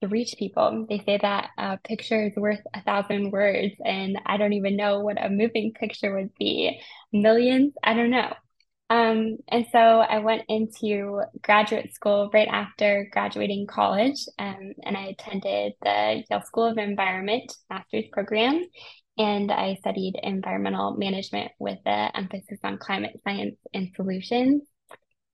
[0.03, 0.87] to reach people.
[0.89, 5.01] They say that a picture is worth a thousand words, and I don't even know
[5.01, 6.81] what a moving picture would be.
[7.13, 7.75] Millions?
[7.85, 8.33] I don't know.
[8.91, 15.15] Um, and so I went into graduate school right after graduating college, um, and I
[15.17, 18.65] attended the Yale School of Environment master's program,
[19.17, 24.63] and I studied environmental management with an emphasis on climate science and solutions.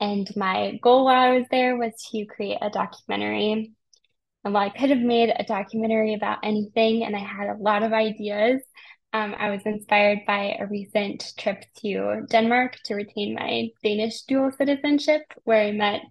[0.01, 3.73] And my goal while I was there was to create a documentary.
[4.45, 7.83] And while I could have made a documentary about anything, and I had a lot
[7.83, 8.61] of ideas,
[9.13, 14.51] um, I was inspired by a recent trip to Denmark to retain my Danish dual
[14.51, 16.03] citizenship, where I met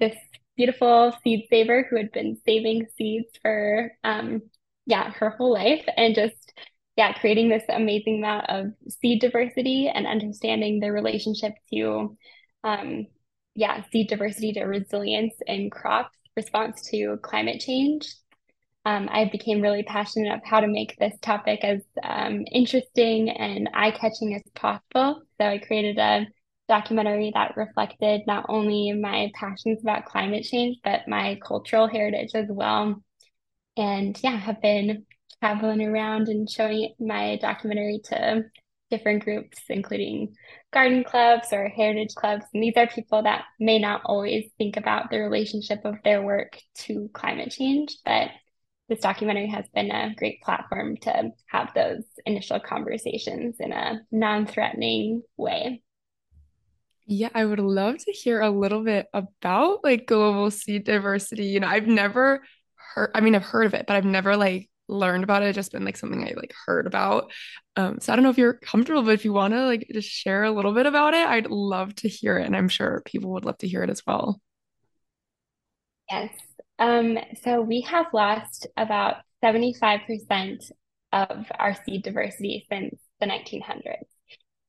[0.00, 0.16] this
[0.56, 4.42] beautiful seed saver who had been saving seeds for, um,
[4.86, 6.52] yeah, her whole life and just,
[6.96, 12.16] yeah, creating this amazing amount of seed diversity and understanding the relationship to,
[12.62, 13.06] um,
[13.54, 18.12] yeah, seed diversity to resilience in crops response to climate change
[18.84, 23.70] um, I became really passionate of how to make this topic as um, interesting and
[23.72, 25.22] eye-catching as possible.
[25.40, 26.26] So I created a
[26.68, 32.46] documentary that reflected not only my passions about climate change, but my cultural heritage as
[32.48, 33.02] well.
[33.76, 35.04] And yeah, have been
[35.40, 38.44] traveling around and showing my documentary to
[38.90, 40.34] different groups, including
[40.72, 42.44] garden clubs or heritage clubs.
[42.52, 46.58] And these are people that may not always think about the relationship of their work
[46.80, 48.28] to climate change, but
[48.88, 55.22] this documentary has been a great platform to have those initial conversations in a non-threatening
[55.36, 55.82] way.
[57.06, 61.46] Yeah, I would love to hear a little bit about like global seed diversity.
[61.46, 62.44] You know, I've never
[62.94, 65.48] heard, I mean, I've heard of it, but I've never like learned about it.
[65.48, 67.30] It's just been like something I like heard about.
[67.76, 70.08] Um, so I don't know if you're comfortable, but if you want to like just
[70.08, 72.46] share a little bit about it, I'd love to hear it.
[72.46, 74.40] And I'm sure people would love to hear it as well.
[76.10, 76.53] Yes.
[76.78, 80.70] Um, so we have lost about 75%
[81.12, 84.04] of our seed diversity since the 1900s.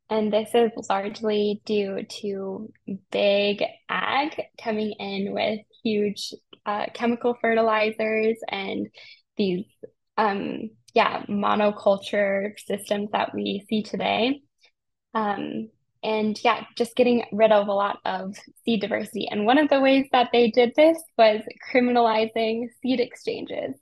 [0.09, 2.71] And this is largely due to
[3.11, 6.33] big ag coming in with huge
[6.65, 8.87] uh, chemical fertilizers and
[9.35, 9.65] these,
[10.17, 14.41] um, yeah, monoculture systems that we see today.
[15.15, 15.69] Um,
[16.05, 19.27] and yeah, just getting rid of a lot of seed diversity.
[19.29, 21.41] And one of the ways that they did this was
[21.73, 23.75] criminalizing seed exchanges.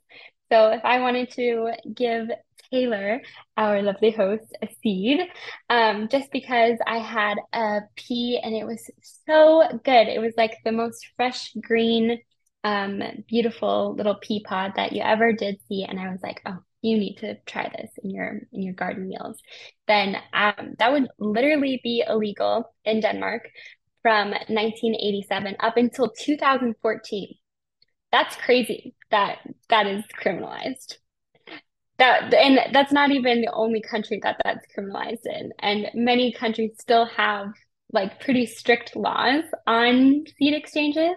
[0.50, 2.28] So if I wanted to give
[2.70, 3.20] Taylor,
[3.58, 5.20] our lovely host, a seed,
[5.68, 8.90] um, just because I had a pea and it was
[9.26, 10.08] so good.
[10.08, 12.20] It was like the most fresh green,
[12.64, 15.84] um, beautiful little pea pod that you ever did see.
[15.84, 19.08] And I was like, oh, you need to try this in your in your garden
[19.08, 19.40] meals.
[19.86, 23.48] Then um, that would literally be illegal in Denmark
[24.02, 27.28] from 1987 up until 2014.
[28.12, 30.98] That's crazy that that is criminalized
[31.98, 36.72] that and that's not even the only country that that's criminalized in and many countries
[36.78, 37.48] still have
[37.92, 41.14] like pretty strict laws on seed exchanges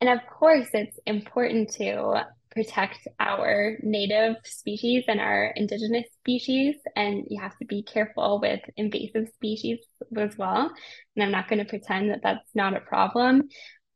[0.00, 7.24] and of course it's important to protect our native species and our indigenous species and
[7.28, 9.78] you have to be careful with invasive species
[10.16, 10.72] as well.
[11.16, 13.48] And i'm not going to pretend that that's not a problem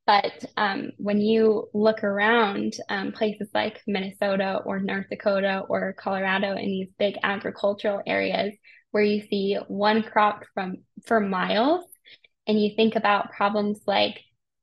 [0.09, 6.53] but um, when you look around um, places like Minnesota or North Dakota or Colorado
[6.53, 8.55] in these big agricultural areas
[8.91, 11.85] where you see one crop from for miles,
[12.47, 14.19] and you think about problems like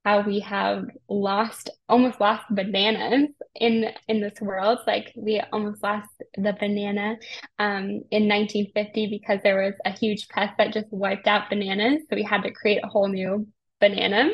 [0.06, 6.08] how we have lost almost lost bananas in in this world like we almost lost
[6.36, 7.16] the banana
[7.58, 12.14] um, in 1950 because there was a huge pest that just wiped out bananas so
[12.14, 13.44] we had to create a whole new
[13.80, 14.30] banana.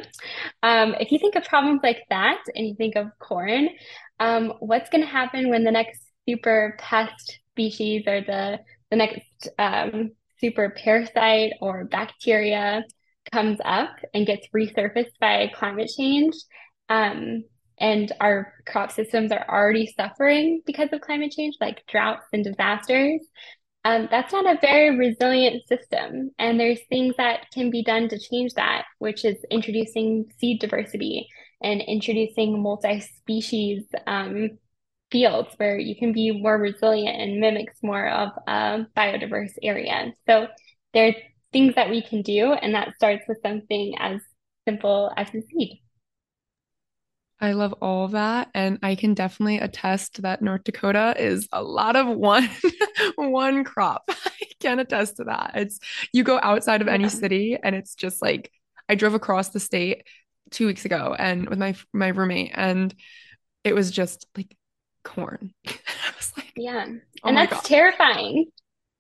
[0.63, 3.71] Um, if you think of problems like that and you think of corn,
[4.21, 9.49] um, what's going to happen when the next super pest species or the the next
[9.59, 12.85] um, super parasite or bacteria
[13.33, 16.35] comes up and gets resurfaced by climate change?
[16.89, 17.45] Um,
[17.79, 23.23] and our crop systems are already suffering because of climate change, like droughts and disasters
[23.85, 26.31] um, that's not a very resilient system.
[26.39, 31.29] And there's things that can be done to change that, which is introducing seed diversity
[31.63, 34.51] and introducing multi species um,
[35.11, 40.13] fields where you can be more resilient and mimics more of a biodiverse area.
[40.29, 40.47] So
[40.95, 41.17] there's
[41.53, 44.21] things that we can do, and that starts with something as
[44.67, 45.81] simple as a seed.
[47.41, 48.49] I love all of that.
[48.55, 52.49] And I can definitely attest that North Dakota is a lot of one
[53.17, 54.05] one crop.
[54.09, 55.53] I can attest to that.
[55.57, 55.81] It's
[56.13, 58.53] you go outside of any city and it's just like
[58.89, 60.07] I drove across the state
[60.51, 62.95] two weeks ago and with my my roommate and
[63.65, 64.57] it was just like
[65.05, 65.55] corn.
[65.69, 65.73] I
[66.17, 66.87] was like, Yeah.
[67.25, 67.63] Oh and that's God.
[67.63, 68.47] terrifying.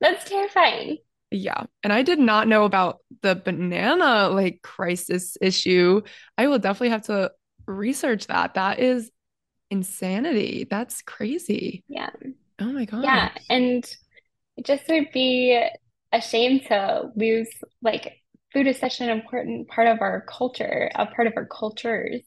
[0.00, 0.98] That's terrifying.
[1.32, 1.64] Yeah.
[1.82, 6.02] And I did not know about the banana like crisis issue.
[6.36, 7.32] I will definitely have to
[7.66, 8.54] research that.
[8.54, 9.10] That is
[9.70, 10.66] insanity.
[10.68, 11.84] That's crazy.
[11.88, 12.10] Yeah.
[12.60, 13.04] Oh my God.
[13.04, 13.30] Yeah.
[13.48, 13.84] And
[14.56, 15.60] it just would be
[16.12, 17.48] a shame to lose
[17.80, 18.18] like
[18.52, 22.20] food is such an important part of our culture, a part of our cultures.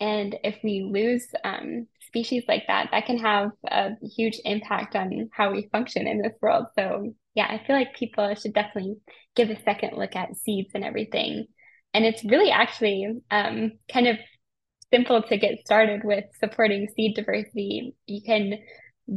[0.00, 5.30] And if we lose um, species like that, that can have a huge impact on
[5.32, 6.66] how we function in this world.
[6.78, 8.96] So, yeah, I feel like people should definitely
[9.34, 11.46] give a second look at seeds and everything.
[11.94, 14.16] And it's really actually um, kind of
[14.92, 17.94] simple to get started with supporting seed diversity.
[18.06, 18.58] You can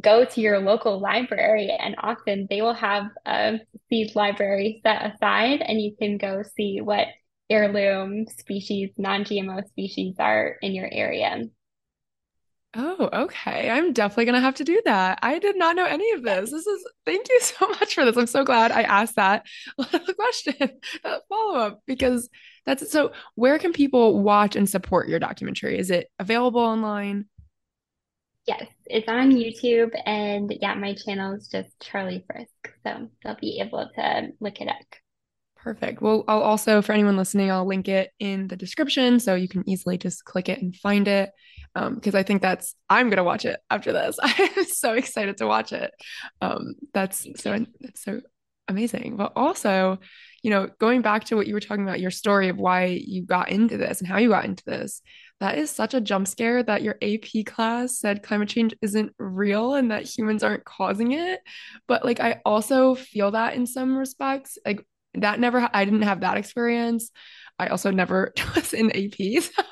[0.01, 5.61] go to your local library and often they will have a seed library set aside
[5.61, 7.07] and you can go see what
[7.49, 11.43] heirloom species, non-GMO species are in your area.
[12.77, 13.69] Oh, okay.
[13.69, 15.19] I'm definitely going to have to do that.
[15.21, 16.51] I did not know any of this.
[16.51, 18.17] This is, thank you so much for this.
[18.17, 19.45] I'm so glad I asked that
[20.15, 20.67] question, uh,
[21.03, 22.29] that follow up, because
[22.65, 23.11] that's so.
[23.35, 25.77] Where can people watch and support your documentary?
[25.77, 27.25] Is it available online?
[28.47, 33.59] Yes, it's on YouTube, and yeah, my channel is just Charly Frisk, so they'll be
[33.59, 34.75] able to look it up.
[35.55, 36.01] Perfect.
[36.01, 39.67] Well, I'll also, for anyone listening, I'll link it in the description so you can
[39.67, 41.31] easily just click it and find it.
[41.75, 44.17] Because um, I think that's, I'm to watch it after this.
[44.23, 45.91] I'm so excited to watch it.
[46.41, 48.21] Um, that's so, that's so
[48.67, 49.17] amazing.
[49.17, 49.99] But also,
[50.41, 53.23] you know, going back to what you were talking about, your story of why you
[53.23, 55.01] got into this and how you got into this,
[55.39, 59.75] that is such a jump scare that your AP class said climate change isn't real
[59.75, 61.41] and that humans aren't causing it.
[61.87, 64.57] But like, I also feel that in some respects.
[64.65, 64.85] Like,
[65.15, 67.11] that never, I didn't have that experience.
[67.59, 69.43] I also never was in AP.
[69.43, 69.63] So,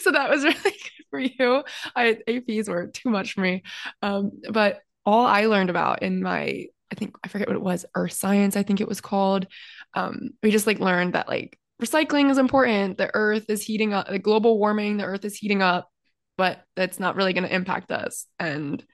[0.00, 0.76] so that was really
[1.10, 1.64] for you.
[1.94, 3.62] I APs were too much for me.
[4.02, 7.86] Um, but all I learned about in my, I think, I forget what it was,
[7.94, 9.46] earth science, I think it was called.
[9.94, 12.98] Um, we just like learned that like recycling is important.
[12.98, 15.88] The earth is heating up, the global warming, the earth is heating up.
[16.36, 18.84] but that's not really going to impact us and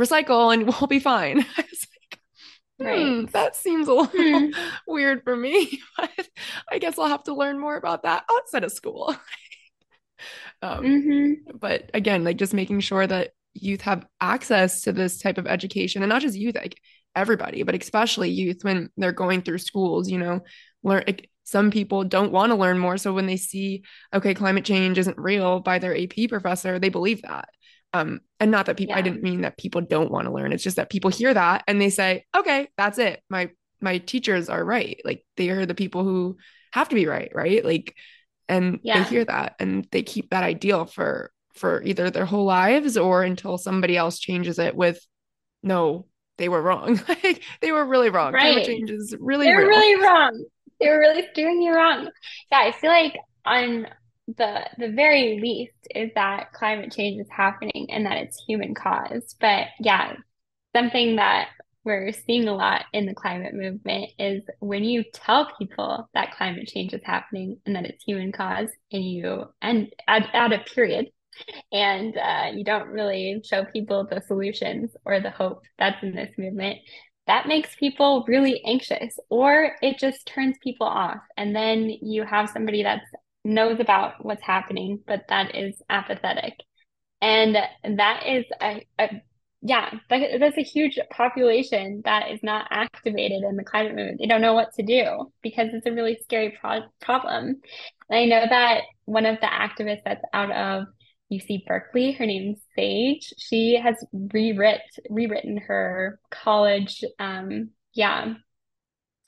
[0.00, 1.40] recycle and we'll be fine.
[1.58, 2.20] I was like,
[2.78, 2.86] hmm,
[3.20, 3.32] right.
[3.32, 4.50] that seems a little hmm.
[4.86, 6.28] weird for me, but
[6.70, 9.14] I guess I'll have to learn more about that outside of school.
[10.62, 11.56] um, mm-hmm.
[11.58, 16.02] But again, like just making sure that youth have access to this type of education
[16.02, 16.78] and not just youth, like
[17.14, 20.40] everybody, but especially youth when they're going through schools, you know,
[20.82, 21.04] learn.
[21.06, 22.98] Like, some people don't want to learn more.
[22.98, 27.22] So when they see, okay, climate change isn't real by their AP professor, they believe
[27.22, 27.48] that.
[27.94, 28.98] Um, and not that people, yeah.
[28.98, 30.52] I didn't mean that people don't want to learn.
[30.52, 33.22] It's just that people hear that and they say, okay, that's it.
[33.30, 33.50] My,
[33.80, 35.00] my teachers are right.
[35.04, 36.36] Like they are the people who
[36.72, 37.30] have to be right.
[37.32, 37.64] Right.
[37.64, 37.94] Like,
[38.48, 39.02] and yeah.
[39.02, 43.22] they hear that and they keep that ideal for, for either their whole lives or
[43.22, 45.04] until somebody else changes it with,
[45.62, 46.06] no,
[46.38, 47.00] they were wrong.
[47.08, 48.32] like they were really wrong.
[48.32, 48.42] Right.
[48.42, 49.68] Climate change is really, they're real.
[49.68, 50.44] really wrong.
[50.80, 52.10] They were really steering you wrong.
[52.52, 52.58] Yeah.
[52.58, 53.86] I feel like on
[54.26, 59.36] the the very least is that climate change is happening and that it's human caused.
[59.40, 60.14] But yeah,
[60.74, 61.48] something that
[61.86, 66.66] we're seeing a lot in the climate movement is when you tell people that climate
[66.66, 71.06] change is happening and that it's human caused and you and add a period
[71.72, 76.34] and uh, you don't really show people the solutions or the hope that's in this
[76.36, 76.78] movement
[77.26, 82.50] that makes people really anxious or it just turns people off and then you have
[82.50, 83.00] somebody that
[83.46, 86.54] knows about what's happening, but that is apathetic.
[87.22, 89.22] And that is a, a
[89.66, 94.20] yeah, that, that's a huge population that is not activated in the climate movement.
[94.20, 97.60] They don't know what to do because it's a really scary pro- problem.
[98.08, 100.86] And I know that one of the activists that's out of
[101.32, 104.78] UC Berkeley, her name's Sage, she has rewrit
[105.10, 108.34] rewritten her college um yeah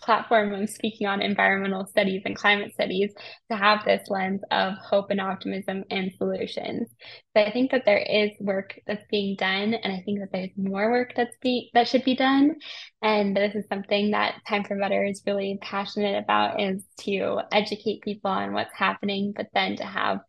[0.00, 3.12] platform I'm speaking on environmental studies and climate studies
[3.50, 6.88] to have this lens of hope and optimism and solutions.
[7.36, 10.50] So I think that there is work that's being done and I think that there's
[10.56, 12.56] more work that's be that should be done.
[13.02, 18.02] And this is something that Time for Better is really passionate about is to educate
[18.02, 20.20] people on what's happening, but then to have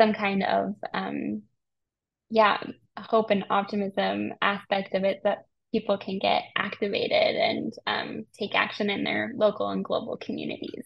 [0.00, 1.42] some kind of um
[2.30, 2.58] yeah,
[2.98, 8.90] hope and optimism aspect of it that people can get activated and um, take action
[8.90, 10.84] in their local and global communities.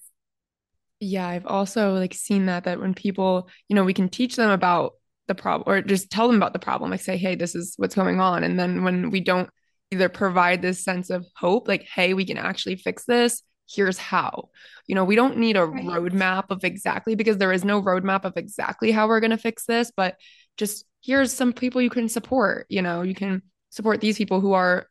[1.01, 4.51] Yeah, I've also like seen that that when people, you know, we can teach them
[4.51, 4.93] about
[5.29, 7.95] the problem or just tell them about the problem, like say, hey, this is what's
[7.95, 8.45] going on.
[8.45, 9.51] And then when we don't
[9.91, 14.51] either provide this sense of hope, like, hey, we can actually fix this, here's how.
[14.87, 15.85] You know, we don't need a right.
[15.85, 19.65] roadmap of exactly because there is no roadmap of exactly how we're going to fix
[19.65, 20.17] this, but
[20.57, 22.67] just here's some people you can support.
[22.69, 24.87] You know, you can support these people who are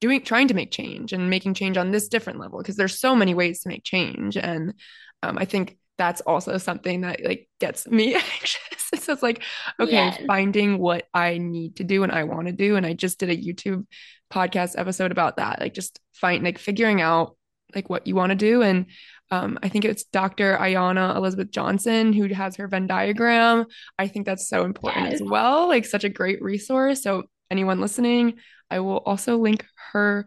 [0.00, 3.16] doing trying to make change and making change on this different level because there's so
[3.16, 4.74] many ways to make change and
[5.22, 9.42] um, i think that's also something that like gets me anxious it's like
[9.80, 10.20] okay yes.
[10.26, 13.30] finding what i need to do and i want to do and i just did
[13.30, 13.86] a youtube
[14.32, 17.36] podcast episode about that like just find like figuring out
[17.74, 18.86] like what you want to do and
[19.32, 20.56] um, I think it's Dr.
[20.56, 23.66] Ayana Elizabeth Johnson who has her Venn diagram.
[23.96, 25.14] I think that's so important yes.
[25.14, 27.04] as well, like such a great resource.
[27.04, 28.38] So anyone listening,
[28.70, 30.26] I will also link her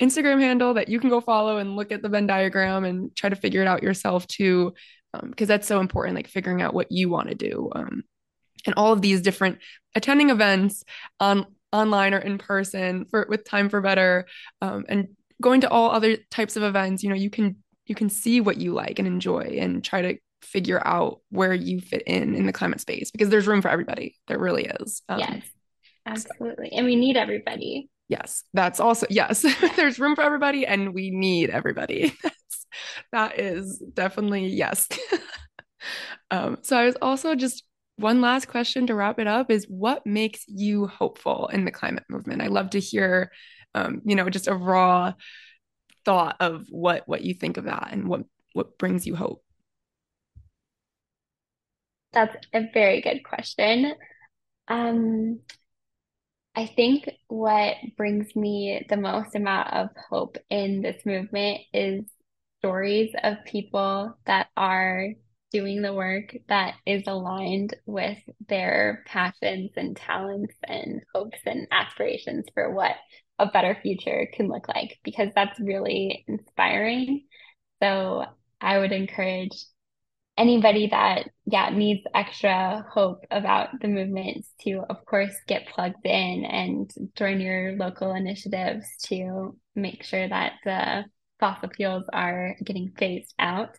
[0.00, 3.30] Instagram handle that you can go follow and look at the Venn diagram and try
[3.30, 4.74] to figure it out yourself too,
[5.12, 7.70] because um, that's so important, like figuring out what you want to do.
[7.74, 8.04] Um,
[8.66, 9.58] and all of these different
[9.94, 10.84] attending events
[11.20, 14.26] on online or in person for with time for better
[14.62, 15.08] um, and
[15.40, 17.56] going to all other types of events you know you can
[17.86, 21.80] you can see what you like and enjoy and try to figure out where you
[21.80, 25.18] fit in in the climate space because there's room for everybody there really is um,
[25.18, 25.42] yes
[26.08, 26.72] Absolutely.
[26.72, 27.88] And we need everybody.
[28.08, 29.44] Yes, that's also yes.
[29.76, 32.14] There's room for everybody and we need everybody.
[32.22, 32.66] That's
[33.12, 34.88] that is definitely yes.
[36.30, 37.64] um, so I was also just
[37.96, 42.04] one last question to wrap it up is what makes you hopeful in the climate
[42.08, 42.40] movement?
[42.40, 43.30] I love to hear
[43.74, 45.12] um, you know, just a raw
[46.04, 48.22] thought of what what you think of that and what
[48.54, 49.42] what brings you hope.
[52.12, 53.92] That's a very good question.
[54.66, 55.40] Um,
[56.58, 62.02] I think what brings me the most amount of hope in this movement is
[62.58, 65.10] stories of people that are
[65.52, 72.46] doing the work that is aligned with their passions and talents and hopes and aspirations
[72.54, 72.96] for what
[73.38, 77.22] a better future can look like because that's really inspiring.
[77.80, 78.24] So
[78.60, 79.64] I would encourage
[80.38, 86.44] anybody that yeah needs extra hope about the movements to of course get plugged in
[86.44, 91.04] and join your local initiatives to make sure that the
[91.38, 93.76] fossil fuels are getting phased out.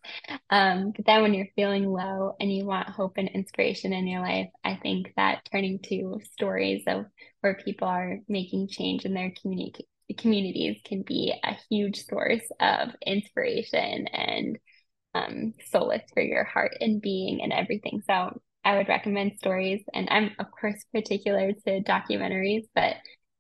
[0.50, 4.22] Um, but then when you're feeling low and you want hope and inspiration in your
[4.22, 7.06] life, I think that turning to stories of
[7.42, 9.34] where people are making change in their
[10.18, 14.58] communities can be a huge source of inspiration and
[15.16, 18.02] um, solace for your heart and being and everything.
[18.08, 22.96] So I would recommend stories, and I'm of course particular to documentaries, but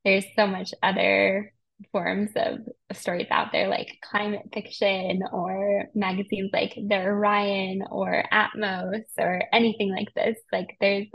[0.06, 1.54] there's so much other
[1.92, 2.60] forms of,
[2.92, 9.92] stories out there like climate fiction or magazines like the Orion or Atmos or anything
[9.92, 10.38] like this.
[10.52, 11.06] Like there's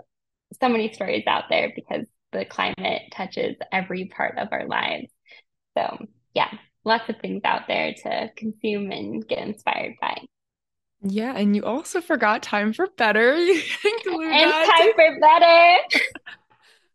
[0.61, 5.09] so many stories out there because the climate touches every part of our lives.
[5.77, 5.99] So
[6.33, 6.51] yeah,
[6.85, 10.19] lots of things out there to consume and get inspired by.
[11.07, 13.35] Yeah, and you also forgot time for better.
[13.35, 13.53] and
[14.05, 15.77] time for better.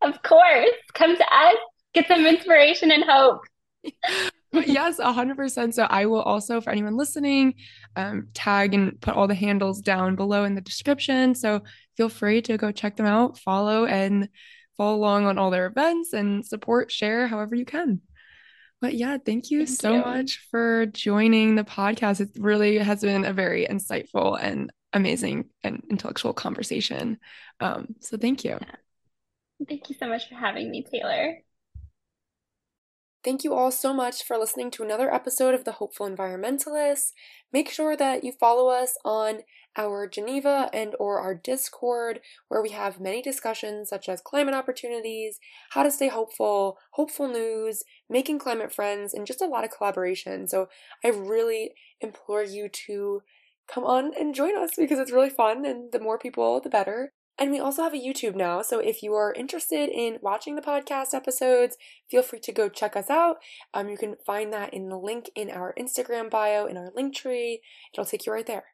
[0.02, 0.74] of course.
[0.94, 1.56] Come to us,
[1.94, 3.42] get some inspiration and hope.
[4.52, 5.74] yes, 100%.
[5.74, 7.54] So I will also, for anyone listening,
[7.94, 11.36] um, tag and put all the handles down below in the description.
[11.36, 11.62] So
[11.96, 14.28] feel free to go check them out, follow, and
[14.76, 18.00] follow along on all their events and support, share however you can.
[18.80, 20.00] But yeah, thank you thank so you.
[20.00, 22.20] much for joining the podcast.
[22.20, 27.18] It really has been a very insightful and amazing and intellectual conversation.
[27.60, 28.58] Um, so thank you.
[29.68, 31.38] Thank you so much for having me, Taylor.
[33.22, 37.12] Thank you all so much for listening to another episode of The Hopeful Environmentalist.
[37.52, 39.40] Make sure that you follow us on
[39.76, 45.38] our Geneva and or our Discord where we have many discussions such as climate opportunities,
[45.70, 50.46] how to stay hopeful, hopeful news, making climate friends and just a lot of collaboration.
[50.46, 50.68] So
[51.04, 53.22] I really implore you to
[53.72, 57.12] come on and join us because it's really fun and the more people the better.
[57.38, 60.60] And we also have a YouTube now, so if you are interested in watching the
[60.60, 61.78] podcast episodes,
[62.10, 63.36] feel free to go check us out.
[63.72, 67.14] Um, you can find that in the link in our Instagram bio, in our link
[67.14, 67.62] tree.
[67.94, 68.64] It'll take you right there.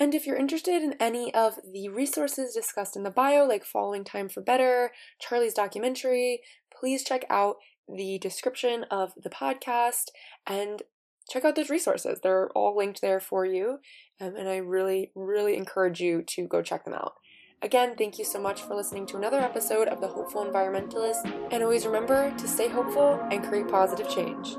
[0.00, 4.04] And if you're interested in any of the resources discussed in the bio, like Following
[4.04, 6.40] Time for Better, Charly's documentary,
[6.72, 7.56] please check out
[7.88, 10.10] the description of the podcast
[10.46, 10.82] and
[11.28, 12.20] check out those resources.
[12.22, 13.78] They're all linked there for you.
[14.20, 17.14] Um, and I really, really encourage you to go check them out.
[17.60, 21.60] Again, thank you so much for listening to another episode of The Hopeful Environmentalist, and
[21.60, 24.54] always remember to stay hopeful and create positive change.